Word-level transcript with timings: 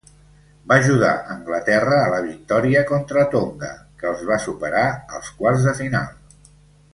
Va 0.69 0.75
ajudar 0.83 1.09
Anglaterra 1.33 1.99
a 2.05 2.07
la 2.13 2.21
victòria 2.29 2.81
contra 2.93 3.27
Tonga, 3.35 3.69
que 4.01 4.09
els 4.13 4.25
va 4.31 4.39
superar 4.47 4.83
als 5.19 5.31
quarts 5.43 5.69
de 5.69 5.77
final. 5.83 6.11